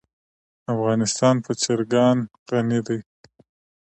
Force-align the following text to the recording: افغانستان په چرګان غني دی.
افغانستان 0.73 1.35
په 1.45 1.51
چرګان 1.61 2.17
غني 2.49 2.79
دی. 2.87 2.99